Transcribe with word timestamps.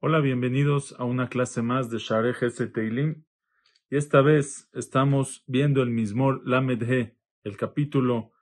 Hola, 0.00 0.20
bienvenidos 0.20 0.94
a 0.98 1.04
una 1.04 1.28
clase 1.28 1.62
más 1.62 1.90
de 1.90 1.98
Share 1.98 2.34
Ese 2.40 2.66
Teilim. 2.66 3.24
Y 3.90 3.96
esta 3.96 4.22
vez 4.22 4.68
estamos 4.72 5.44
viendo 5.46 5.82
el 5.82 5.90
Mismor 5.90 6.42
Lamed 6.46 6.82
He, 6.82 7.16
el 7.44 7.56
capítulo, 7.56 8.32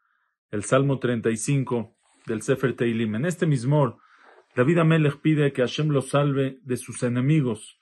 el 0.51 0.65
Salmo 0.65 0.99
35 0.99 1.97
del 2.27 2.43
Sefer 2.43 2.75
Teilim. 2.75 3.15
En 3.15 3.27
este 3.27 3.47
Mismor, 3.47 3.99
David 4.55 4.79
Amelech 4.79 5.21
pide 5.21 5.53
que 5.53 5.63
Hashem 5.63 5.89
lo 5.89 6.03
salve 6.03 6.59
de 6.63 6.77
sus 6.77 7.03
enemigos. 7.03 7.81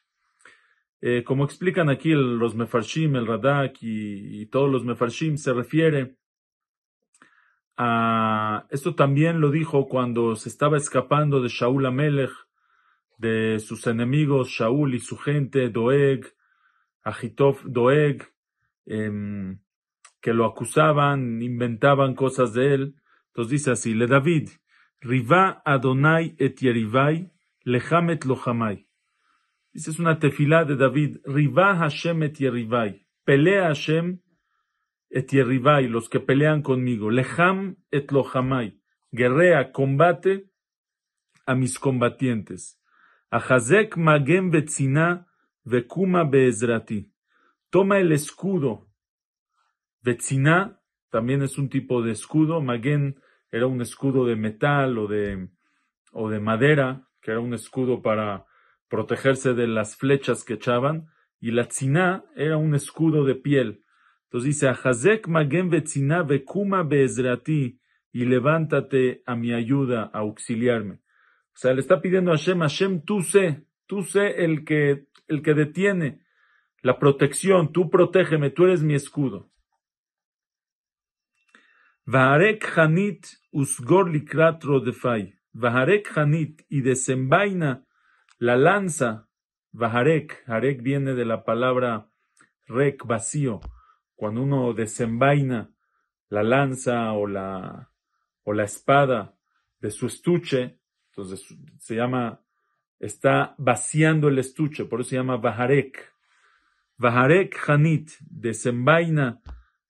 Eh, 1.01 1.25
como 1.25 1.45
explican 1.45 1.89
aquí 1.89 2.13
los 2.13 2.55
Mefarshim, 2.55 3.17
el 3.17 3.27
Radak 3.27 3.83
y, 3.83 4.43
y, 4.43 4.47
todos 4.47 4.71
los 4.71 4.85
Mefarshim, 4.85 5.37
se 5.37 5.53
refiere 5.53 6.17
a. 7.77 8.67
Esto 8.71 8.95
también 8.95 9.41
lo 9.41 9.51
dijo 9.51 9.89
cuando 9.89 10.37
se 10.37 10.49
estaba 10.49 10.77
escapando 10.77 11.41
de 11.41 11.49
Shaul 11.49 11.87
Amelech 11.87 12.33
de 13.19 13.59
sus 13.61 13.87
enemigos, 13.87 14.49
Shaul 14.49 14.95
y 14.95 15.01
su 15.01 15.17
gente, 15.17 15.71
Doeg, 15.71 16.27
Agitov, 17.03 17.63
Doeg, 17.65 18.23
eh, 18.87 19.57
que 20.21 20.33
lo 20.33 20.45
acusaban, 20.45 21.41
inventaban 21.43 22.15
cosas 22.15 22.53
de 22.53 22.75
él. 22.75 22.95
Entonces 23.29 23.51
dice 23.53 23.71
así, 23.71 23.95
le 23.95 24.07
David, 24.07 24.49
Riva 25.01 25.63
Adonai 25.65 26.35
et 26.39 26.59
Yerivai, 26.61 27.31
lehamet 27.65 28.25
lochamai. 28.25 28.89
Dice, 29.73 29.91
es 29.91 29.99
una 29.99 30.19
tefilá 30.19 30.65
de 30.65 30.77
David, 30.77 31.19
Riva 31.25 31.77
Hashem 31.77 32.23
et 32.23 32.39
Yerivai, 32.39 33.07
pelea 33.25 33.69
Hashem 33.69 34.21
et 35.11 35.33
los 35.33 36.09
que 36.09 36.21
pelean 36.21 36.63
conmigo, 36.63 37.11
leham 37.11 37.77
et 37.93 38.11
lochamai, 38.11 38.79
guerrea, 39.13 39.73
combate 39.73 40.51
a 41.47 41.55
mis 41.55 41.79
combatientes. 41.79 42.79
Ahazek 43.31 43.97
magem 43.97 44.51
vetzina 44.51 45.27
vekuma 45.65 46.25
beezrati. 46.25 47.11
Toma 47.71 47.99
el 47.99 48.13
escudo. 48.13 48.89
Vetzina 50.03 50.81
también 51.11 51.43
es 51.43 51.59
un 51.59 51.69
tipo 51.69 52.03
de 52.03 52.13
escudo. 52.13 52.61
Maguen 52.61 53.21
era 53.51 53.67
un 53.67 53.81
escudo 53.81 54.25
de 54.27 54.37
metal 54.37 54.99
o 54.99 55.07
de, 55.07 55.49
o 56.13 56.29
de 56.31 56.41
madera, 56.41 57.09
que 57.21 57.33
era 57.33 57.41
un 57.41 57.55
escudo 57.55 58.03
para 58.03 58.47
protegerse 58.89 59.55
de 59.55 59.67
las 59.67 59.97
flechas 59.97 60.45
que 60.45 60.55
echaban. 60.55 61.09
Y 61.41 61.51
la 61.51 61.69
tzina 61.69 62.25
era 62.37 62.57
un 62.57 62.75
escudo 62.75 63.25
de 63.25 63.35
piel. 63.35 63.85
Entonces 64.27 64.61
dice, 64.61 64.73
beezrati. 66.89 67.81
Y 68.13 68.25
levántate 68.25 69.23
a 69.27 69.37
mi 69.37 69.53
ayuda, 69.53 70.11
a 70.13 70.21
auxiliarme. 70.21 70.95
O 70.95 71.59
sea, 71.59 71.75
le 71.75 71.81
está 71.81 72.01
pidiendo 72.01 72.33
a 72.33 72.37
Hashem, 72.37 72.61
Hashem, 72.61 73.03
tú 73.03 73.23
sé, 73.23 73.67
tú 73.87 74.05
sé 74.05 74.45
el 74.45 74.65
que, 74.65 75.07
el 75.29 75.43
que 75.43 75.53
detiene 75.53 76.21
la 76.81 76.99
protección, 76.99 77.73
tú 77.73 77.91
protégeme, 77.91 78.51
tú 78.51 78.65
eres 78.65 78.83
mi 78.83 78.95
escudo. 78.95 79.51
Vaharek 82.07 82.79
Hanit 82.79 83.27
usgor 83.51 84.11
likrat 84.11 84.63
rodefai. 84.63 85.35
Vaharek 85.53 86.17
Hanit 86.17 86.63
y 86.69 86.81
desenvaina 86.83 87.85
la 88.39 88.57
lanza. 88.57 89.29
Vaharek, 89.73 90.45
Harek 90.47 90.83
viene 90.83 91.15
de 91.15 91.25
la 91.25 91.45
palabra 91.45 92.09
rek, 92.67 93.05
vacío. 93.05 93.61
Cuando 94.17 94.43
uno 94.43 94.73
desenvaina 94.73 95.71
la 96.31 96.43
lanza 96.43 97.13
o 97.13 97.27
la, 97.27 97.91
o 98.43 98.53
la 98.53 98.65
espada 98.65 99.37
de 99.79 99.91
su 99.91 100.07
estuche, 100.07 100.81
entonces 101.11 101.47
se 101.79 101.95
llama, 101.95 102.41
está 102.99 103.55
vaciando 103.59 104.29
el 104.29 104.39
estuche, 104.39 104.87
por 104.87 105.01
eso 105.01 105.11
se 105.11 105.17
llama 105.17 105.37
Vaharek. 105.37 106.13
Vaharek 106.99 107.57
Hanit, 107.69 108.11
desenvaina 108.21 109.41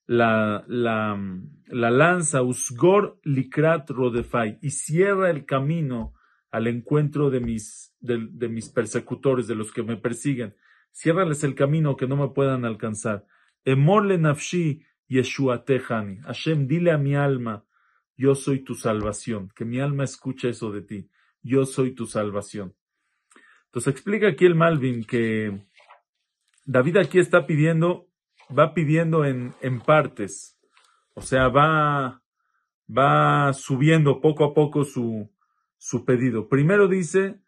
la, 0.07 0.65
la, 0.67 1.19
la 1.69 1.91
lanza, 1.91 2.43
Usgor 2.43 3.21
Likrat 3.23 3.89
Rodefai, 3.91 4.59
y 4.61 4.71
cierra 4.71 5.31
el 5.31 5.47
camino 5.47 6.15
al 6.51 6.67
encuentro 6.67 7.31
de 7.31 7.41
mis, 7.41 7.95
de 8.01 8.49
mis 8.49 8.69
persecutores, 8.71 9.47
de 9.47 9.55
los 9.55 9.73
que 9.73 9.83
me 9.83 9.97
persiguen. 9.97 10.57
Ciérrales 10.91 11.45
el 11.45 11.55
camino 11.55 11.97
que 11.97 12.09
no 12.09 12.17
me 12.17 12.29
puedan 12.29 12.65
alcanzar. 12.65 13.27
Emorle 13.67 14.17
nafshi 14.17 14.83
Yeshuatehani. 15.09 16.23
Hashem, 16.23 16.67
dile 16.67 16.93
a 16.93 16.97
mi 16.97 17.15
alma, 17.15 17.67
yo 18.17 18.35
soy 18.35 18.61
tu 18.61 18.75
salvación. 18.75 19.51
Que 19.55 19.67
mi 19.67 19.81
alma 19.81 20.05
escuche 20.05 20.49
eso 20.49 20.73
de 20.73 20.81
ti 20.81 21.11
yo 21.47 21.65
soy 21.65 21.93
tu 21.93 22.07
salvación. 22.07 22.75
Entonces 23.67 23.93
explica 23.93 24.29
aquí 24.29 24.45
el 24.45 24.55
Malvin 24.55 25.05
que 25.05 25.65
David 26.65 26.97
aquí 26.97 27.19
está 27.19 27.47
pidiendo, 27.47 28.09
va 28.57 28.75
pidiendo 28.75 29.25
en, 29.25 29.55
en 29.61 29.81
partes, 29.81 30.59
o 31.15 31.23
sea, 31.23 31.49
va, 31.49 32.23
va 32.89 33.53
subiendo 33.53 34.21
poco 34.21 34.45
a 34.45 34.55
poco 34.55 34.85
su, 34.85 35.31
su 35.79 36.05
pedido. 36.05 36.49
Primero 36.49 36.89
dice, 36.89 37.41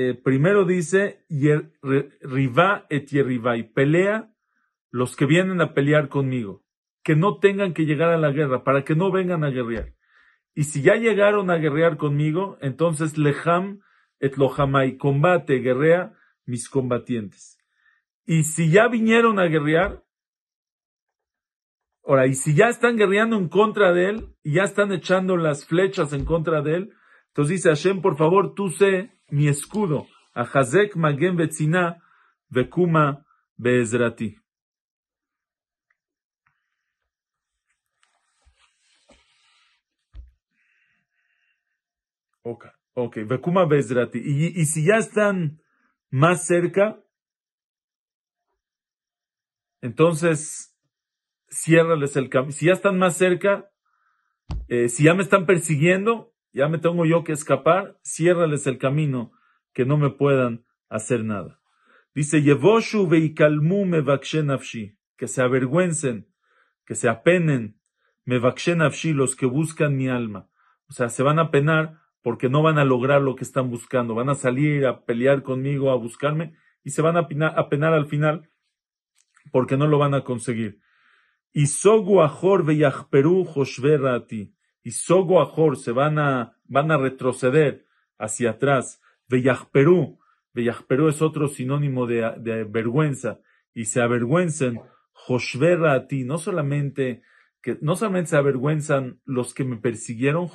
eh, 0.00 0.14
primero 0.14 0.64
dice, 0.64 1.24
Riva 2.20 2.86
et 2.88 3.12
y 3.12 3.62
pelea 3.64 4.32
los 4.90 5.16
que 5.16 5.26
vienen 5.26 5.60
a 5.60 5.74
pelear 5.74 6.08
conmigo, 6.08 6.62
que 7.02 7.16
no 7.16 7.38
tengan 7.40 7.74
que 7.74 7.84
llegar 7.84 8.10
a 8.10 8.16
la 8.16 8.30
guerra, 8.30 8.62
para 8.62 8.84
que 8.84 8.94
no 8.94 9.10
vengan 9.10 9.42
a 9.42 9.50
guerrear. 9.50 9.94
Y 10.54 10.64
si 10.64 10.82
ya 10.82 10.94
llegaron 10.94 11.50
a 11.50 11.56
guerrear 11.56 11.96
conmigo, 11.96 12.58
entonces 12.60 13.18
leham 13.18 13.80
et 14.20 14.36
lohamai, 14.36 14.96
combate, 14.98 15.58
guerrea 15.58 16.14
mis 16.46 16.68
combatientes. 16.68 17.58
Y 18.24 18.44
si 18.44 18.70
ya 18.70 18.86
vinieron 18.86 19.40
a 19.40 19.46
guerrear, 19.46 20.04
ahora, 22.04 22.28
y 22.28 22.34
si 22.34 22.54
ya 22.54 22.68
están 22.68 22.96
guerreando 22.96 23.36
en 23.36 23.48
contra 23.48 23.92
de 23.92 24.10
él, 24.10 24.36
y 24.44 24.52
ya 24.54 24.62
están 24.62 24.92
echando 24.92 25.36
las 25.36 25.66
flechas 25.66 26.12
en 26.12 26.24
contra 26.24 26.62
de 26.62 26.76
él, 26.76 26.92
entonces 27.28 27.56
dice 27.56 27.70
Hashem, 27.70 28.00
por 28.00 28.16
favor, 28.16 28.54
tú 28.54 28.70
sé 28.70 29.17
mi 29.30 29.48
escudo, 29.48 30.06
a 30.34 30.42
Hazek 30.42 30.96
Magen 30.96 31.36
Betzina, 31.36 32.02
Vekuma 32.48 33.24
Beezrati. 33.56 34.38
Ok, 42.42 42.66
ok. 42.94 43.16
Vekuma 43.26 43.66
Bezrati. 43.66 44.18
Y, 44.18 44.60
y 44.60 44.66
si 44.66 44.86
ya 44.86 44.96
están 44.96 45.60
más 46.10 46.46
cerca, 46.46 46.98
entonces 49.82 50.74
ciérrales 51.50 52.16
el 52.16 52.30
camino. 52.30 52.52
Si 52.52 52.66
ya 52.66 52.72
están 52.72 52.98
más 52.98 53.16
cerca, 53.16 53.70
eh, 54.68 54.88
si 54.88 55.04
ya 55.04 55.14
me 55.14 55.22
están 55.22 55.44
persiguiendo, 55.44 56.32
ya 56.52 56.68
me 56.68 56.78
tengo 56.78 57.04
yo 57.04 57.24
que 57.24 57.32
escapar, 57.32 57.98
ciérrales 58.02 58.66
el 58.66 58.78
camino, 58.78 59.32
que 59.72 59.84
no 59.84 59.96
me 59.96 60.10
puedan 60.10 60.64
hacer 60.88 61.24
nada. 61.24 61.60
Dice, 62.14 62.42
Yevoshu 62.42 63.06
veikalmu 63.06 63.84
nafshi, 63.86 64.96
que 65.16 65.28
se 65.28 65.42
avergüencen, 65.42 66.26
que 66.84 66.94
se 66.94 67.08
apenen, 67.08 67.78
nafshi, 68.26 69.12
los 69.12 69.36
que 69.36 69.46
buscan 69.46 69.96
mi 69.96 70.08
alma. 70.08 70.48
O 70.88 70.92
sea, 70.92 71.08
se 71.08 71.22
van 71.22 71.38
a 71.38 71.50
penar 71.50 72.00
porque 72.22 72.48
no 72.48 72.62
van 72.62 72.78
a 72.78 72.84
lograr 72.84 73.22
lo 73.22 73.36
que 73.36 73.44
están 73.44 73.70
buscando, 73.70 74.14
van 74.14 74.28
a 74.28 74.34
salir 74.34 74.86
a 74.86 75.04
pelear 75.04 75.42
conmigo, 75.42 75.90
a 75.90 75.96
buscarme, 75.96 76.54
y 76.82 76.90
se 76.90 77.02
van 77.02 77.16
a 77.16 77.28
penar, 77.28 77.94
al 77.94 78.06
final 78.06 78.48
porque 79.52 79.76
no 79.76 79.86
lo 79.86 79.98
van 79.98 80.14
a 80.14 80.24
conseguir. 80.24 80.80
Y 81.52 81.66
sogu 81.66 82.20
ajor 82.20 82.64
veyachperu 82.64 83.46
ti. 84.26 84.54
Y 84.88 84.92
sogu 84.92 85.38
ajor 85.38 85.76
se 85.76 85.92
van 85.92 86.18
a, 86.18 86.56
van 86.64 86.90
a 86.90 86.96
retroceder 86.96 87.84
hacia 88.18 88.52
atrás. 88.52 89.02
Veyachperu. 89.28 90.18
Veyachperu 90.54 91.08
es 91.08 91.20
otro 91.20 91.48
sinónimo 91.48 92.06
de, 92.06 92.32
de 92.38 92.64
vergüenza. 92.64 93.38
Y 93.74 93.84
se 93.84 94.00
avergüencen. 94.00 94.80
ti. 96.08 96.24
No 96.24 96.38
solamente, 96.38 97.20
que 97.60 97.76
no 97.82 97.96
solamente 97.96 98.30
se 98.30 98.38
avergüenzan 98.38 99.20
los 99.26 99.52
que 99.52 99.64
me 99.64 99.76
persiguieron. 99.76 100.48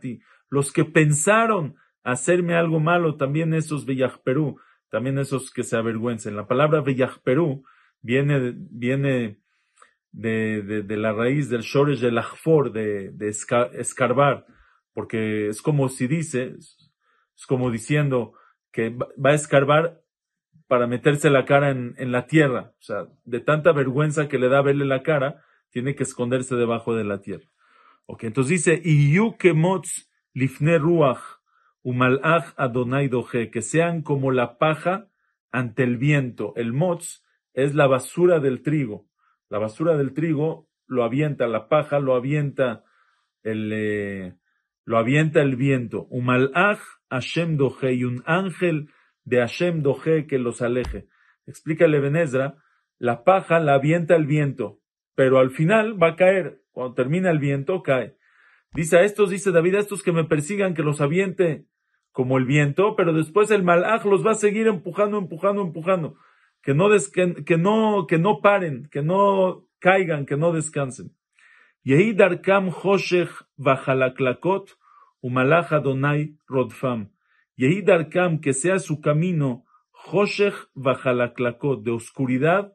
ti 0.00 0.20
los 0.50 0.72
que 0.72 0.84
pensaron 0.84 1.76
hacerme 2.02 2.56
algo 2.56 2.80
malo, 2.80 3.18
también 3.18 3.54
esos 3.54 3.86
Perú, 4.24 4.58
también 4.90 5.16
esos 5.16 5.52
que 5.52 5.62
se 5.62 5.76
avergüencen. 5.76 6.34
La 6.34 6.48
palabra 6.48 6.82
Perú 7.22 7.62
viene, 8.02 8.52
viene 8.56 9.38
de, 10.12 10.62
de, 10.62 10.82
de, 10.82 10.96
la 10.96 11.12
raíz 11.12 11.48
del 11.48 11.62
Shoresh 11.62 12.00
del 12.00 12.18
Achfor, 12.18 12.72
de, 12.72 13.10
de 13.10 13.28
escarbar, 13.28 14.46
porque 14.92 15.48
es 15.48 15.62
como 15.62 15.88
si 15.88 16.06
dice, 16.06 16.54
es 16.56 17.46
como 17.46 17.70
diciendo 17.70 18.32
que 18.72 18.90
va 18.90 19.30
a 19.30 19.34
escarbar 19.34 20.02
para 20.66 20.86
meterse 20.86 21.30
la 21.30 21.44
cara 21.44 21.70
en, 21.70 21.94
en, 21.98 22.12
la 22.12 22.26
tierra. 22.26 22.72
O 22.78 22.82
sea, 22.82 23.06
de 23.24 23.40
tanta 23.40 23.72
vergüenza 23.72 24.28
que 24.28 24.38
le 24.38 24.48
da 24.48 24.60
verle 24.60 24.84
la 24.84 25.02
cara, 25.02 25.42
tiene 25.70 25.94
que 25.94 26.02
esconderse 26.02 26.56
debajo 26.56 26.94
de 26.94 27.04
la 27.04 27.20
tierra. 27.20 27.46
Ok, 28.06 28.24
entonces 28.24 28.50
dice, 28.50 28.80
Iyu 28.84 29.36
kemotz 29.36 30.08
lifne 30.34 30.78
ruach 30.78 31.20
umalach 31.82 32.54
adonai 32.56 33.08
doje, 33.08 33.50
que 33.50 33.62
sean 33.62 34.02
como 34.02 34.30
la 34.30 34.58
paja 34.58 35.08
ante 35.50 35.82
el 35.82 35.96
viento. 35.96 36.52
El 36.56 36.72
motz 36.72 37.24
es 37.54 37.74
la 37.74 37.86
basura 37.86 38.40
del 38.40 38.62
trigo. 38.62 39.07
La 39.50 39.58
basura 39.58 39.96
del 39.96 40.12
trigo 40.12 40.68
lo 40.86 41.04
avienta 41.04 41.46
la 41.46 41.68
paja, 41.68 41.98
lo 41.98 42.14
avienta 42.14 42.84
el, 43.42 43.70
eh, 43.72 44.34
lo 44.84 44.98
avienta 44.98 45.42
el 45.42 45.56
viento. 45.56 46.06
Umalach 46.10 46.80
Hashem 47.10 47.56
doje 47.56 47.94
y 47.94 48.04
un 48.04 48.22
ángel 48.26 48.90
de 49.24 49.38
Hashem 49.38 49.82
doje 49.82 50.26
que 50.26 50.38
los 50.38 50.62
aleje. 50.62 51.08
Explica 51.46 51.86
Benezra, 51.86 52.56
la 52.98 53.24
paja 53.24 53.60
la 53.60 53.74
avienta 53.74 54.16
el 54.16 54.26
viento, 54.26 54.80
pero 55.14 55.38
al 55.38 55.50
final 55.50 56.02
va 56.02 56.08
a 56.08 56.16
caer. 56.16 56.62
Cuando 56.72 56.94
termina 56.94 57.30
el 57.30 57.38
viento, 57.38 57.82
cae. 57.82 58.16
Dice 58.72 58.98
a 58.98 59.02
estos, 59.02 59.30
dice 59.30 59.50
David, 59.50 59.76
a 59.76 59.78
estos 59.80 60.02
que 60.02 60.12
me 60.12 60.24
persigan, 60.24 60.74
que 60.74 60.82
los 60.82 61.00
aviente 61.00 61.66
como 62.12 62.38
el 62.38 62.44
viento, 62.44 62.96
pero 62.96 63.12
después 63.12 63.50
el 63.50 63.62
malaj 63.62 64.04
los 64.04 64.26
va 64.26 64.32
a 64.32 64.34
seguir 64.34 64.66
empujando, 64.66 65.18
empujando, 65.18 65.62
empujando. 65.62 66.16
Que 66.62 66.74
no, 66.74 66.88
que, 67.44 67.56
no, 67.56 68.06
que 68.06 68.18
no 68.18 68.40
paren, 68.40 68.88
que 68.90 69.02
no 69.02 69.64
caigan, 69.78 70.26
que 70.26 70.36
no 70.36 70.52
descansen. 70.52 71.14
Yehi 71.84 72.14
darkam 72.14 72.70
hoshech 72.70 73.30
vachalaklakot 73.56 74.76
umalach 75.22 75.72
Adonai 75.72 76.36
rodfam. 76.48 77.10
Yehi 77.56 77.82
darkam, 77.82 78.40
que 78.40 78.52
sea 78.52 78.78
su 78.78 79.00
camino, 79.00 79.64
hoshech 79.92 80.54
vachalaklakot, 80.74 81.82
de 81.82 81.92
oscuridad 81.92 82.74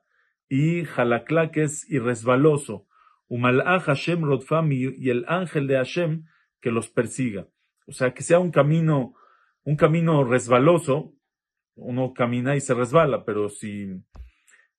y 0.49 0.85
jalaklak 0.85 1.57
es 1.57 1.89
y 1.89 1.99
resbaloso. 1.99 2.87
Umalach 3.27 3.83
Hashem 3.83 4.23
Rodfam 4.23 4.71
y 4.71 5.09
el 5.09 5.25
ángel 5.27 5.65
de 5.65 5.77
Hashem 5.77 6.25
que 6.61 6.71
los 6.71 6.89
persiga. 6.89 7.47
O 7.87 7.91
sea, 7.91 8.13
que 8.13 8.23
sea 8.23 8.39
un 8.39 8.51
camino, 8.51 9.15
un 9.63 9.75
camino 9.75 10.23
resbaloso. 10.23 11.13
Uno 11.75 12.13
camina 12.13 12.55
y 12.55 12.61
se 12.61 12.73
resbala, 12.73 13.25
pero 13.25 13.49
si, 13.49 13.87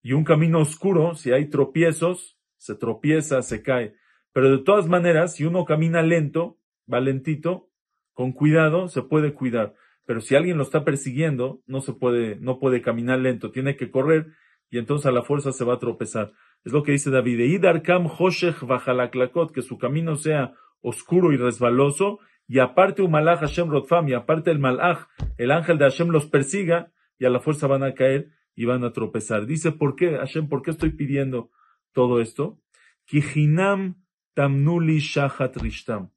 y 0.03 0.13
un 0.13 0.25
camino 0.25 0.61
oscuro, 0.61 1.15
si 1.15 1.33
hay 1.33 1.49
tropiezos, 1.49 2.39
se 2.57 2.75
tropieza, 2.75 3.43
se 3.43 3.63
cae. 3.63 3.95
Pero 4.33 4.51
de 4.51 4.63
todas 4.63 4.89
maneras, 4.89 5.35
si 5.35 5.45
uno 5.45 5.65
camina 5.65 6.03
lento, 6.03 6.59
va 6.93 7.01
lentito, 7.01 7.71
con 8.13 8.33
cuidado, 8.33 8.89
se 8.89 9.03
puede 9.03 9.35
cuidar. 9.35 9.75
Pero 10.07 10.21
si 10.21 10.35
alguien 10.35 10.59
lo 10.59 10.63
está 10.63 10.85
persiguiendo, 10.85 11.63
no 11.67 11.81
se 11.81 11.93
puede, 11.93 12.37
no 12.37 12.59
puede 12.59 12.83
caminar 12.83 13.19
lento, 13.19 13.51
tiene 13.51 13.77
que 13.77 13.91
correr 13.91 14.27
y 14.71 14.79
entonces 14.79 15.07
a 15.07 15.13
la 15.13 15.23
fuerza 15.23 15.53
se 15.53 15.65
va 15.65 15.75
a 15.75 15.79
tropezar. 15.79 16.33
Es 16.65 16.73
lo 16.73 16.83
que 16.83 16.93
dice 16.93 17.11
David. 17.11 17.41
Idarkam 17.41 18.07
Hoshech 18.07 18.61
Vachalaklakot, 18.61 19.53
que 19.53 19.63
su 19.63 19.79
camino 19.79 20.17
sea 20.17 20.55
oscuro 20.81 21.33
y 21.33 21.37
resbaloso, 21.37 22.19
y 22.47 22.59
aparte 22.59 23.03
un 23.03 23.11
malach 23.11 23.41
Hashem 23.41 23.71
Rodfam, 23.71 24.09
y 24.09 24.15
aparte 24.15 24.51
el 24.51 24.59
malach, 24.59 25.09
el 25.39 25.51
ángel 25.51 25.79
de 25.79 25.85
Hashem 25.85 26.09
los 26.09 26.27
persiga, 26.27 26.93
y 27.19 27.25
a 27.25 27.31
la 27.31 27.41
fuerza 27.41 27.67
van 27.67 27.83
a 27.83 27.95
caer 27.95 28.31
y 28.55 28.65
van 28.65 28.85
a 28.85 28.93
tropezar. 28.93 29.47
Dice, 29.47 29.73
¿por 29.73 29.97
qué, 29.97 30.17
Hashem, 30.17 30.49
por 30.49 30.63
qué 30.63 30.71
estoy 30.71 30.91
pidiendo 30.91 31.51
todo 31.93 32.21
esto? 32.21 32.61
Kijinam 33.07 34.05
Tamnuli 34.35 34.99
Shahat 34.99 35.57
Rishtam. 35.57 36.11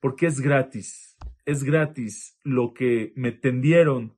Porque 0.00 0.26
es 0.26 0.40
gratis. 0.40 1.16
Es 1.44 1.64
gratis 1.64 2.38
lo 2.44 2.72
que 2.72 3.12
me 3.16 3.32
tendieron. 3.32 4.16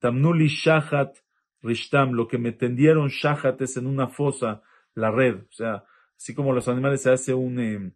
Tamnuli 0.00 0.48
Shahat 0.48 1.18
Rishtam, 1.62 2.12
lo 2.12 2.26
que 2.28 2.38
me 2.38 2.52
tendieron 2.52 3.08
Shahat 3.08 3.60
es 3.62 3.76
en 3.76 3.86
una 3.86 4.08
fosa 4.08 4.62
la 4.94 5.10
red. 5.10 5.36
O 5.48 5.52
sea, 5.52 5.84
así 6.16 6.34
como 6.34 6.52
los 6.52 6.68
animales 6.68 7.02
se 7.02 7.10
hace 7.10 7.34
un, 7.34 7.60
eh, 7.60 7.92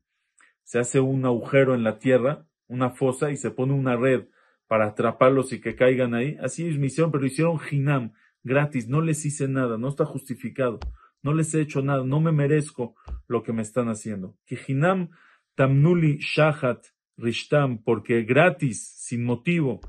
se 0.62 0.78
hace 0.78 1.00
un 1.00 1.24
agujero 1.24 1.74
en 1.74 1.82
la 1.82 1.98
tierra, 1.98 2.46
una 2.68 2.90
fosa, 2.90 3.30
y 3.30 3.36
se 3.36 3.50
pone 3.50 3.72
una 3.72 3.96
red 3.96 4.28
para 4.66 4.86
atraparlos 4.86 5.52
y 5.52 5.60
que 5.60 5.74
caigan 5.74 6.14
ahí. 6.14 6.36
Así 6.40 6.68
es 6.68 6.78
mi 6.78 6.86
hicieron, 6.86 7.10
pero 7.10 7.26
hicieron 7.26 7.58
hinam, 7.70 8.12
gratis, 8.42 8.88
no 8.88 9.00
les 9.00 9.24
hice 9.24 9.48
nada, 9.48 9.78
no 9.78 9.88
está 9.88 10.04
justificado, 10.04 10.78
no 11.22 11.34
les 11.34 11.54
he 11.54 11.60
hecho 11.60 11.82
nada, 11.82 12.04
no 12.04 12.20
me 12.20 12.32
merezco 12.32 12.94
lo 13.26 13.42
que 13.42 13.52
me 13.52 13.62
están 13.62 13.88
haciendo. 13.88 14.36
Que 14.46 14.58
hinam 14.66 15.10
tamnuli 15.54 16.18
shahat 16.18 16.86
rishtam, 17.16 17.82
porque 17.82 18.22
gratis, 18.22 18.94
sin 18.96 19.24
motivo, 19.24 19.80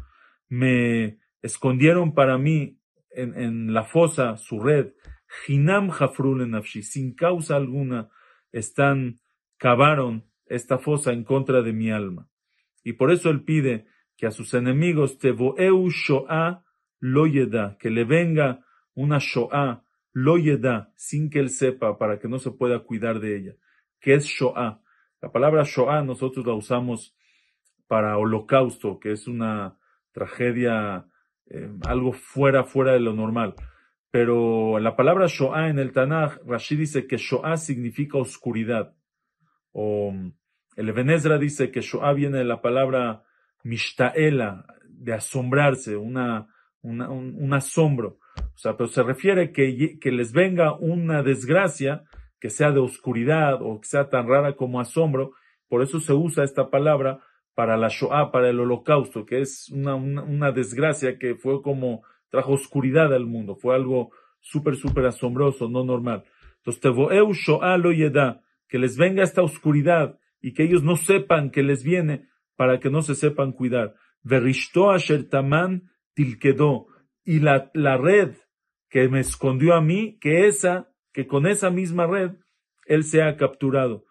me 0.47 1.19
escondieron 1.41 2.13
para 2.13 2.37
mí 2.37 2.79
en, 3.11 3.37
en 3.39 3.73
la 3.73 3.83
fosa 3.83 4.37
su 4.37 4.59
red, 4.59 4.93
Hinam 5.47 5.91
Nafshi, 6.47 6.81
sin 6.83 7.13
causa 7.13 7.55
alguna, 7.55 8.09
están, 8.51 9.19
cavaron 9.57 10.25
esta 10.45 10.79
fosa 10.79 11.13
en 11.13 11.23
contra 11.23 11.61
de 11.61 11.73
mi 11.73 11.91
alma. 11.91 12.28
Y 12.83 12.93
por 12.93 13.11
eso 13.11 13.29
él 13.29 13.43
pide 13.43 13.85
que 14.17 14.27
a 14.27 14.31
sus 14.31 14.53
enemigos, 14.53 15.17
Tevoeu 15.17 15.89
Shoah 15.89 16.63
lo 16.99 17.27
yeda, 17.27 17.77
que 17.79 17.89
le 17.89 18.03
venga 18.03 18.65
una 18.93 19.19
Shoah 19.19 19.83
lo 20.11 20.37
yeda, 20.37 20.91
sin 20.95 21.29
que 21.29 21.39
él 21.39 21.49
sepa, 21.49 21.97
para 21.97 22.19
que 22.19 22.27
no 22.27 22.39
se 22.39 22.51
pueda 22.51 22.79
cuidar 22.79 23.19
de 23.19 23.37
ella. 23.37 23.55
¿Qué 23.99 24.15
es 24.15 24.25
Shoah? 24.25 24.81
La 25.21 25.31
palabra 25.31 25.63
Shoah 25.63 26.03
nosotros 26.03 26.45
la 26.45 26.53
usamos 26.53 27.15
para 27.87 28.17
holocausto, 28.17 28.99
que 28.99 29.11
es 29.11 29.27
una 29.27 29.77
tragedia, 30.11 31.07
eh, 31.47 31.71
algo 31.87 32.11
fuera, 32.11 32.63
fuera 32.63 32.93
de 32.93 32.99
lo 32.99 33.13
normal. 33.13 33.55
Pero 34.11 34.79
la 34.79 34.95
palabra 34.95 35.27
Shoah 35.27 35.69
en 35.69 35.79
el 35.79 35.91
Tanaj, 35.91 36.39
Rashi 36.45 36.75
dice 36.75 37.07
que 37.07 37.17
Shoah 37.17 37.57
significa 37.57 38.17
oscuridad. 38.17 38.95
O 39.71 40.13
el 40.79 40.87
Ebenezra 40.87 41.37
dice 41.37 41.71
que 41.71 41.81
Shoah 41.81 42.13
viene 42.13 42.37
de 42.37 42.45
la 42.45 42.61
palabra 42.61 43.23
Mishtaela, 43.63 44.65
de 44.87 45.13
asombrarse, 45.13 45.97
un, 45.97 46.17
asombro. 47.51 48.19
O 48.37 48.57
sea, 48.57 48.77
pero 48.77 48.87
se 48.87 49.03
refiere 49.03 49.51
que, 49.51 49.99
que 49.99 50.11
les 50.13 50.31
venga 50.31 50.77
una 50.77 51.21
desgracia 51.21 52.05
que 52.39 52.49
sea 52.49 52.71
de 52.71 52.79
oscuridad 52.79 53.61
o 53.61 53.81
que 53.81 53.89
sea 53.89 54.07
tan 54.07 54.25
rara 54.25 54.55
como 54.55 54.79
asombro. 54.79 55.33
Por 55.67 55.81
eso 55.81 55.99
se 55.99 56.13
usa 56.13 56.45
esta 56.45 56.69
palabra 56.69 57.19
para 57.55 57.75
la 57.75 57.89
Shoah, 57.89 58.31
para 58.31 58.49
el 58.49 58.61
holocausto, 58.61 59.25
que 59.25 59.41
es 59.41 59.69
una, 59.71 59.95
una 59.95 60.53
desgracia 60.53 61.19
que 61.19 61.35
fue 61.35 61.61
como 61.61 62.03
trajo 62.29 62.53
oscuridad 62.53 63.13
al 63.13 63.25
mundo, 63.25 63.57
fue 63.57 63.75
algo 63.75 64.11
súper, 64.39 64.77
súper 64.77 65.07
asombroso, 65.07 65.67
no 65.67 65.83
normal. 65.83 66.23
Entonces, 66.59 66.79
Tevoeu 66.79 67.33
Shoah 67.33 67.77
lo 67.77 67.91
yeda, 67.91 68.43
que 68.69 68.79
les 68.79 68.95
venga 68.95 69.23
esta 69.23 69.41
oscuridad 69.41 70.17
y 70.41 70.53
que 70.53 70.63
ellos 70.63 70.83
no 70.83 70.95
sepan 70.95 71.51
que 71.51 71.63
les 71.63 71.83
viene 71.83 72.27
para 72.55 72.79
que 72.79 72.89
no 72.89 73.01
se 73.01 73.15
sepan 73.15 73.51
cuidar. 73.51 73.95
Verishto 74.21 74.91
Asher 74.91 75.29
Taman 75.29 75.89
tilquedó, 76.13 76.87
y 77.23 77.39
la, 77.39 77.69
la 77.73 77.97
red 77.97 78.31
que 78.89 79.07
me 79.07 79.19
escondió 79.19 79.75
a 79.75 79.81
mí, 79.81 80.17
que 80.19 80.47
esa, 80.47 80.89
que 81.13 81.27
con 81.27 81.47
esa 81.47 81.69
misma 81.69 82.07
red, 82.07 82.31
él 82.85 83.03
se 83.03 83.21
ha 83.21 83.37
capturado. 83.37 84.05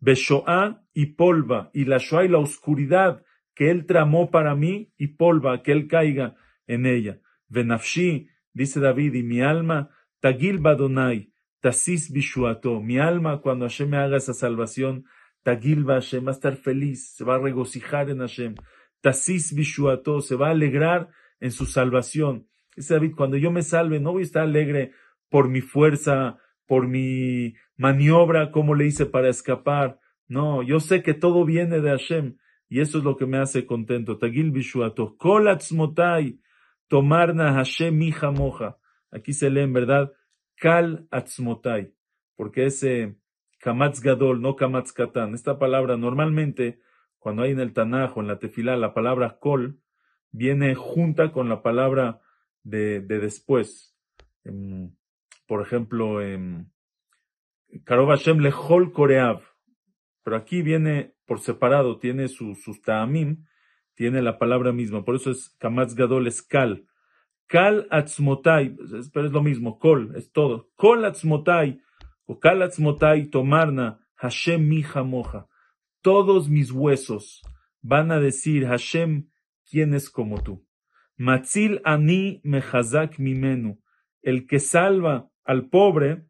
Beshoah 0.00 0.82
y 0.92 1.06
polva, 1.14 1.70
y 1.72 1.84
la 1.84 1.98
Shoah 1.98 2.24
y 2.24 2.28
la 2.28 2.38
oscuridad 2.38 3.24
que 3.54 3.70
él 3.70 3.86
tramó 3.86 4.30
para 4.30 4.54
mí, 4.54 4.92
y 4.98 5.08
polva, 5.08 5.62
que 5.62 5.72
él 5.72 5.86
caiga 5.86 6.34
en 6.66 6.86
ella. 6.86 7.20
Venafshi, 7.48 8.28
dice 8.52 8.80
David, 8.80 9.14
y 9.14 9.22
mi 9.22 9.40
alma, 9.40 9.90
Tagil 10.20 10.58
Badonai, 10.58 11.32
Tasis 11.60 12.10
Bishuato, 12.10 12.80
mi 12.80 12.98
alma, 12.98 13.40
cuando 13.40 13.66
Hashem 13.66 13.90
me 13.90 13.96
haga 13.98 14.16
esa 14.16 14.34
salvación, 14.34 15.04
Tagil 15.44 15.84
Hashem 15.84 16.26
va 16.26 16.30
a 16.30 16.34
estar 16.34 16.56
feliz, 16.56 17.14
se 17.14 17.22
va 17.22 17.36
a 17.36 17.38
regocijar 17.38 18.10
en 18.10 18.18
Hashem. 18.18 18.54
Tasis 19.00 19.54
Bishuato, 19.54 20.20
se 20.20 20.34
va 20.34 20.48
a 20.48 20.52
alegrar 20.52 21.10
en 21.38 21.50
su 21.52 21.66
salvación. 21.66 22.48
Dice 22.74 22.94
David, 22.94 23.12
cuando 23.14 23.36
yo 23.36 23.50
me 23.50 23.62
salve, 23.62 24.00
no 24.00 24.12
voy 24.12 24.22
a 24.22 24.24
estar 24.24 24.42
alegre 24.42 24.92
por 25.28 25.48
mi 25.48 25.60
fuerza, 25.60 26.38
por 26.66 26.88
mi 26.88 27.54
maniobra, 27.76 28.50
como 28.50 28.74
le 28.74 28.86
hice 28.86 29.04
para 29.04 29.28
escapar. 29.28 30.00
No, 30.26 30.62
yo 30.62 30.80
sé 30.80 31.02
que 31.02 31.12
todo 31.12 31.44
viene 31.44 31.80
de 31.80 31.90
Hashem 31.90 32.38
y 32.70 32.80
eso 32.80 32.98
es 32.98 33.04
lo 33.04 33.16
que 33.16 33.26
me 33.26 33.38
hace 33.38 33.66
contento. 33.66 34.16
Tagil 34.16 34.50
Bishuato, 34.50 35.16
Kolatzmotai, 35.18 36.40
Tomarna 36.88 37.52
Hashem 37.52 38.00
hija 38.00 38.30
moja. 38.30 38.78
Aquí 39.10 39.34
se 39.34 39.50
lee 39.50 39.60
en 39.60 39.74
verdad 39.74 40.12
Kal 40.56 41.06
Atzmotai, 41.10 41.92
porque 42.36 42.64
ese 42.64 43.16
Kamatz 43.64 44.02
Gadol, 44.02 44.42
no 44.42 44.56
Kamatz 44.56 44.92
Katan. 44.92 45.32
Esta 45.32 45.58
palabra 45.58 45.96
normalmente, 45.96 46.80
cuando 47.18 47.44
hay 47.44 47.52
en 47.52 47.60
el 47.60 47.72
Tanaj 47.72 48.14
o 48.14 48.20
en 48.20 48.26
la 48.26 48.38
Tefilá, 48.38 48.76
la 48.76 48.92
palabra 48.92 49.38
Kol 49.40 49.80
viene 50.32 50.74
junta 50.74 51.32
con 51.32 51.48
la 51.48 51.62
palabra 51.62 52.20
de, 52.62 53.00
de 53.00 53.20
después. 53.20 53.96
por 55.46 55.62
ejemplo, 55.62 56.20
en 56.20 56.70
Karov 57.84 58.10
Hashem 58.10 58.40
Lechol 58.40 58.92
Koreav. 58.92 59.40
Pero 60.24 60.36
aquí 60.36 60.60
viene 60.60 61.14
por 61.24 61.40
separado, 61.40 61.98
tiene 61.98 62.28
sus 62.28 62.82
ta'amim, 62.82 63.46
tiene 63.94 64.20
la 64.20 64.38
palabra 64.38 64.72
misma, 64.72 65.06
por 65.06 65.14
eso 65.14 65.30
es 65.30 65.56
Kamatz 65.58 65.94
Gadol 65.94 66.26
es 66.26 66.42
Kal. 66.42 66.86
Kal 67.46 67.88
Atzmotai, 67.90 68.76
pero 69.10 69.26
es 69.26 69.32
lo 69.32 69.42
mismo, 69.42 69.78
Kol, 69.78 70.14
es 70.16 70.32
todo. 70.32 70.68
Kol 70.76 71.06
Atzmotai, 71.06 71.80
o 72.26 72.38
Kal 72.38 72.62
Atzmotai 72.62 73.26
Tomarna 73.30 73.98
Hashem 74.16 74.66
mi 74.68 74.84
moja. 75.04 75.46
Todos 76.02 76.48
mis 76.48 76.70
huesos 76.70 77.42
van 77.82 78.10
a 78.10 78.20
decir, 78.20 78.66
Hashem, 78.66 79.28
¿quién 79.70 79.94
es 79.94 80.10
como 80.10 80.42
tú? 80.42 80.66
Matzil 81.16 81.80
ani 81.84 82.40
mechazak 82.42 83.18
mimenu. 83.18 83.78
El 84.22 84.46
que 84.46 84.58
salva 84.58 85.28
al 85.44 85.68
pobre, 85.68 86.24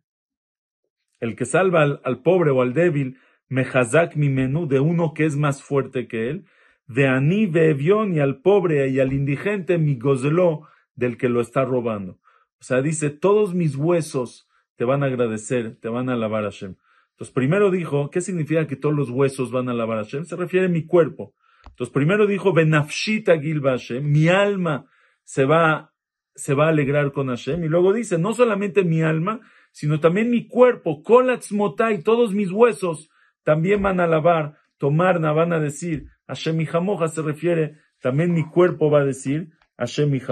el 1.21 1.37
que 1.37 1.45
salva 1.45 1.83
al, 1.83 2.23
pobre 2.23 2.51
o 2.51 2.61
al 2.61 2.73
débil, 2.73 3.19
mechazak 3.49 4.17
mimenu, 4.17 4.67
de 4.67 4.81
uno 4.81 5.15
que 5.15 5.25
es 5.25 5.37
más 5.37 5.63
fuerte 5.63 6.07
que 6.09 6.31
él, 6.31 6.47
de 6.87 7.07
ani 7.07 7.47
bevión 7.47 8.15
y 8.15 8.21
al 8.21 8.41
pobre 8.41 8.89
y 8.89 9.01
al 9.01 9.13
indigente 9.13 9.79
mi 9.79 9.97
gozeló 9.97 10.69
del 10.95 11.17
que 11.17 11.29
lo 11.29 11.41
está 11.41 11.65
robando. 11.65 12.19
O 12.61 12.65
sea, 12.65 12.83
dice, 12.83 13.11
todos 13.11 13.55
mis 13.55 13.77
huesos 13.77 14.49
te 14.77 14.85
van 14.85 15.03
a 15.03 15.07
agradecer, 15.07 15.77
te 15.81 15.89
van 15.89 16.09
a 16.09 16.15
alabar 16.15 16.45
a 16.45 16.51
Hashem. 16.51 16.77
Entonces, 17.13 17.33
primero 17.33 17.71
dijo, 17.71 18.11
¿qué 18.11 18.21
significa 18.21 18.67
que 18.67 18.77
todos 18.77 18.95
los 18.95 19.11
huesos 19.11 19.51
van 19.51 19.69
a 19.69 19.73
alabar 19.73 19.99
a 19.99 20.05
Hashem? 20.05 20.25
Se 20.25 20.37
refiere 20.37 20.67
a 20.67 20.71
mi 20.71 20.85
cuerpo. 20.85 21.35
Entonces, 21.67 21.93
primero 21.93 22.27
dijo, 22.27 22.53
Benafshita 22.53 23.39
Gilba 23.39 23.73
Hashem, 23.73 24.05
mi 24.05 24.29
alma 24.29 24.87
se 25.23 25.45
va, 25.45 25.93
se 26.35 26.55
va 26.55 26.67
a 26.67 26.71
alegrar 26.71 27.13
con 27.13 27.29
Hashem. 27.29 27.65
Y 27.65 27.69
luego 27.69 27.93
dice, 27.93 28.19
no 28.19 28.35
solamente 28.35 28.85
mi 28.85 29.03
alma, 29.03 29.41
sino 29.73 30.01
también 30.01 30.31
mi 30.31 30.47
cuerpo, 30.47 31.03
Kolatzmotai, 31.03 32.03
todos 32.03 32.33
mis 32.33 32.51
huesos 32.51 33.11
también 33.43 33.83
van 33.83 34.01
a 34.01 34.05
alabar, 34.05 34.57
tomarna, 34.79 35.33
van 35.33 35.53
a 35.53 35.61
decir, 35.61 36.07
Hashem 36.27 36.61
y 36.61 36.67
se 36.67 37.23
refiere, 37.23 37.79
también 38.01 38.33
mi 38.33 38.49
cuerpo 38.49 38.91
va 38.91 39.01
a 39.01 39.05
decir, 39.05 39.51
Hashem 39.77 40.15
y 40.15 40.23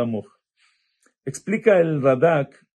Explica 1.25 1.80
el 1.80 2.02
Radak, 2.02 2.66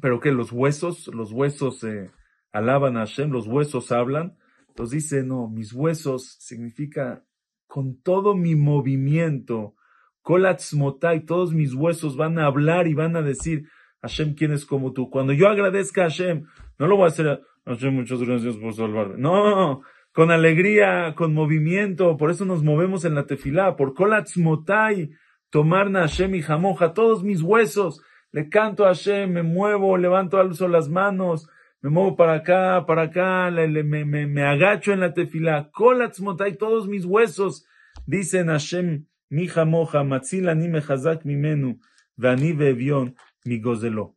pero 0.00 0.20
que 0.20 0.32
los 0.32 0.52
huesos, 0.52 1.08
los 1.08 1.32
huesos 1.32 1.82
eh, 1.84 2.10
alaban 2.52 2.96
a 2.96 3.00
Hashem, 3.00 3.30
los 3.30 3.46
huesos 3.46 3.92
hablan. 3.92 4.36
Entonces 4.68 5.02
dice, 5.02 5.24
no, 5.24 5.48
mis 5.48 5.72
huesos 5.72 6.36
significa 6.38 7.24
con 7.66 8.00
todo 8.00 8.34
mi 8.34 8.54
movimiento, 8.54 9.74
kolatzmotai, 10.22 11.24
todos 11.24 11.52
mis 11.52 11.74
huesos 11.74 12.16
van 12.16 12.38
a 12.38 12.46
hablar 12.46 12.86
y 12.86 12.94
van 12.94 13.16
a 13.16 13.22
decir, 13.22 13.68
Hashem, 14.02 14.34
¿quién 14.34 14.52
es 14.52 14.64
como 14.64 14.92
tú? 14.92 15.10
Cuando 15.10 15.32
yo 15.32 15.48
agradezca 15.48 16.02
a 16.02 16.10
Hashem, 16.10 16.46
no 16.78 16.86
lo 16.86 16.96
voy 16.96 17.04
a 17.04 17.08
hacer, 17.08 17.42
Hashem, 17.66 17.94
muchas 17.94 18.22
gracias 18.22 18.56
por 18.56 18.72
salvarme. 18.72 19.16
No, 19.18 19.82
con 20.12 20.30
alegría, 20.30 21.14
con 21.16 21.34
movimiento, 21.34 22.16
por 22.16 22.30
eso 22.30 22.44
nos 22.44 22.62
movemos 22.62 23.04
en 23.04 23.14
la 23.14 23.26
tefilá, 23.26 23.76
por 23.76 23.94
kolatzmotai, 23.94 25.10
tomarna 25.50 26.00
Hashem 26.00 26.34
y 26.36 26.42
jamoja, 26.42 26.94
todos 26.94 27.22
mis 27.24 27.42
huesos, 27.42 28.02
le 28.32 28.48
canto 28.48 28.84
a 28.84 28.88
Hashem, 28.88 29.32
me 29.32 29.42
muevo, 29.42 29.96
levanto 29.96 30.38
al 30.38 30.50
uso 30.50 30.68
las 30.68 30.88
manos, 30.88 31.48
me 31.80 31.90
muevo 31.90 32.16
para 32.16 32.34
acá, 32.34 32.84
para 32.86 33.02
acá, 33.02 33.50
me, 33.50 33.82
me, 33.84 34.26
me, 34.26 34.42
agacho 34.44 34.92
en 34.92 35.00
la 35.00 35.14
tefila, 35.14 35.70
kolatzmotai, 35.72 36.56
todos 36.56 36.88
mis 36.88 37.04
huesos, 37.04 37.66
dicen 38.06 38.48
Hashem, 38.48 39.06
mi 39.30 39.46
jamoja, 39.46 40.04
matzil 40.04 40.48
ani 40.48 40.68
mechazak 40.68 41.24
mimenu, 41.24 41.80
vani 42.16 42.52
vevion, 42.52 43.14
mi 43.44 43.60
gozelo. 43.60 44.16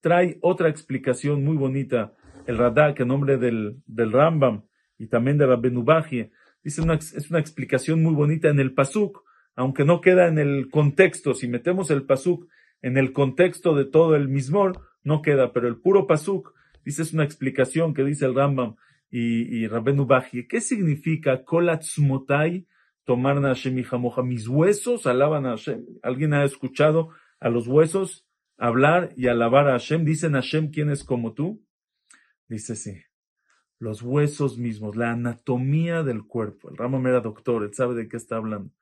Trae 0.00 0.38
otra 0.40 0.68
explicación 0.68 1.44
muy 1.44 1.56
bonita, 1.56 2.14
el 2.46 2.58
Radak, 2.58 3.00
en 3.00 3.08
nombre 3.08 3.36
del, 3.36 3.82
del 3.86 4.12
Rambam, 4.12 4.64
y 4.98 5.06
también 5.06 5.38
de 5.38 5.46
Rabbenubaji, 5.46 6.30
dice 6.64 6.82
una, 6.82 6.94
es 6.94 7.30
una 7.30 7.38
explicación 7.38 8.02
muy 8.02 8.14
bonita 8.14 8.48
en 8.48 8.58
el 8.58 8.72
Pasuk, 8.72 9.22
aunque 9.54 9.84
no 9.84 10.00
queda 10.00 10.28
en 10.28 10.38
el 10.38 10.70
contexto, 10.70 11.34
si 11.34 11.46
metemos 11.46 11.90
el 11.90 12.04
Pasuk 12.04 12.48
en 12.82 12.98
el 12.98 13.12
contexto 13.12 13.74
de 13.74 13.84
todo 13.84 14.16
el 14.16 14.28
Mismor, 14.28 14.80
no 15.04 15.22
queda, 15.22 15.52
pero 15.52 15.68
el 15.68 15.76
puro 15.76 16.06
Pasuk, 16.06 16.52
dice 16.84 17.02
es 17.02 17.12
una 17.12 17.24
explicación 17.24 17.94
que 17.94 18.04
dice 18.04 18.26
el 18.26 18.34
Rambam 18.34 18.76
y, 19.10 19.56
y 19.56 19.68
Rabbenu 19.68 20.06
¿qué 20.48 20.60
significa 20.60 21.44
kolatzmotai 21.44 22.66
tomar 23.04 23.40
Hashem 23.40 23.78
y 23.78 23.84
jamoja? 23.84 24.22
Mis 24.22 24.48
huesos 24.48 25.06
alaban 25.06 25.46
a 25.46 25.50
Hashem. 25.50 25.84
¿Alguien 26.02 26.34
ha 26.34 26.44
escuchado 26.44 27.10
a 27.38 27.48
los 27.48 27.66
huesos 27.66 28.26
hablar 28.56 29.12
y 29.16 29.28
alabar 29.28 29.68
a 29.68 29.72
Hashem? 29.72 30.04
Dicen 30.04 30.32
Hashem, 30.32 30.70
¿quién 30.70 30.90
es 30.90 31.04
como 31.04 31.34
tú? 31.34 31.64
Dice 32.48 32.74
sí. 32.74 33.02
Los 33.78 34.02
huesos 34.02 34.58
mismos, 34.58 34.96
la 34.96 35.10
anatomía 35.10 36.02
del 36.04 36.24
cuerpo. 36.24 36.70
El 36.70 36.76
Rambam 36.76 37.06
era 37.06 37.20
doctor, 37.20 37.64
él 37.64 37.74
sabe 37.74 37.94
de 37.94 38.08
qué 38.08 38.16
está 38.16 38.36
hablando 38.36 38.72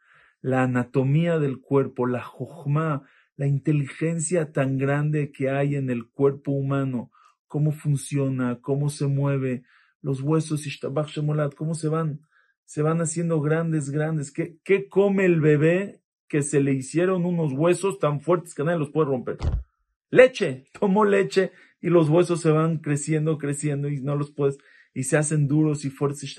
la 0.43 0.63
anatomía 0.63 1.39
del 1.39 1.61
cuerpo, 1.61 2.07
la 2.07 2.23
jojma, 2.23 3.03
la 3.41 3.47
inteligencia 3.47 4.53
tan 4.53 4.77
grande 4.77 5.33
que 5.33 5.49
hay 5.49 5.75
en 5.75 5.89
el 5.89 6.11
cuerpo 6.11 6.53
humano, 6.53 7.11
cómo 7.47 7.73
funciona, 7.73 8.61
cómo 8.61 8.91
se 8.91 9.07
mueve, 9.07 9.63
los 10.03 10.21
huesos, 10.21 10.69
cómo 11.57 11.75
se 11.75 11.89
van, 11.89 12.21
se 12.67 12.83
van 12.83 13.01
haciendo 13.01 13.41
grandes, 13.41 13.89
grandes. 13.89 14.31
¿Qué, 14.31 14.59
¿Qué 14.63 14.91
come 14.91 15.25
el 15.25 15.41
bebé 15.41 16.03
que 16.29 16.43
se 16.43 16.61
le 16.61 16.75
hicieron 16.75 17.25
unos 17.25 17.55
huesos 17.55 17.99
tan 17.99 18.21
fuertes 18.21 18.55
que 18.55 18.63
nadie 18.63 18.79
los 18.79 18.91
puede 18.91 19.09
romper? 19.09 19.39
Leche, 20.11 20.67
tomó 20.79 21.07
leche 21.07 21.51
y 21.81 21.89
los 21.89 22.11
huesos 22.11 22.43
se 22.43 22.51
van 22.51 22.77
creciendo, 22.77 23.39
creciendo 23.39 23.89
y 23.89 24.03
no 24.03 24.17
los 24.17 24.33
puedes, 24.33 24.59
y 24.93 25.05
se 25.05 25.17
hacen 25.17 25.49
duros 25.49 25.87
y 25.87 25.89
fuertes. 25.89 26.37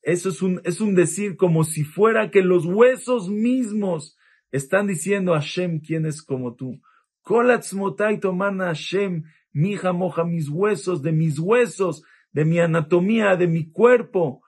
Eso 0.00 0.28
es 0.30 0.40
un, 0.40 0.62
es 0.64 0.80
un 0.80 0.94
decir 0.94 1.36
como 1.36 1.62
si 1.62 1.84
fuera 1.84 2.30
que 2.30 2.40
los 2.40 2.64
huesos 2.64 3.28
mismos 3.28 4.16
están 4.56 4.86
diciendo 4.86 5.34
a 5.34 5.40
Hashem, 5.40 5.80
¿quién 5.80 6.06
es 6.06 6.22
como 6.22 6.54
tú? 6.54 6.80
Kolatzmotai 7.22 8.20
tomana 8.20 8.66
Hashem, 8.66 9.24
mija 9.52 9.92
moja 9.92 10.24
mis 10.24 10.48
huesos, 10.48 11.02
de 11.02 11.10
mis 11.10 11.40
huesos, 11.40 12.04
de 12.30 12.44
mi 12.44 12.60
anatomía, 12.60 13.34
de 13.34 13.48
mi 13.48 13.70
cuerpo. 13.70 14.42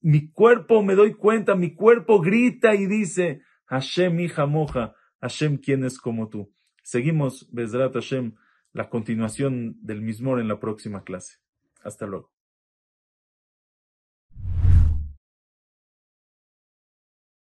Mi 0.00 0.30
cuerpo, 0.30 0.82
me 0.82 0.94
doy 0.94 1.12
cuenta, 1.12 1.54
mi 1.54 1.74
cuerpo 1.74 2.20
grita 2.20 2.74
y 2.74 2.86
dice, 2.86 3.42
Hashem, 3.66 4.20
hija 4.20 4.46
moja, 4.46 4.94
Hashem, 5.20 5.58
¿quién 5.58 5.84
es 5.84 5.98
como 5.98 6.30
tú? 6.30 6.50
Seguimos, 6.82 7.46
Bezrat 7.52 7.92
Hashem, 7.92 8.34
la 8.72 8.88
continuación 8.88 9.76
del 9.82 10.00
mismo 10.00 10.38
en 10.38 10.48
la 10.48 10.58
próxima 10.60 11.04
clase. 11.04 11.36
Hasta 11.84 12.06
luego. 12.06 12.32